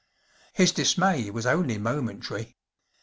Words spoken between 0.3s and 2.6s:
His dismay was only momentary.